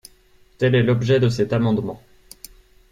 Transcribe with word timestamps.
Tel 0.57 0.73
est 0.73 0.81
l’objet 0.81 1.19
de 1.19 1.29
cet 1.29 1.53
amendement. 1.53 2.01